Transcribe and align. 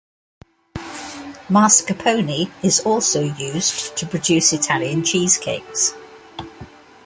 Mascarpone 1.47 2.49
is 2.63 2.79
also 2.79 3.21
used 3.21 3.95
to 3.97 4.07
produce 4.07 4.51
Italian 4.51 5.03
cheesecakes. 5.03 5.93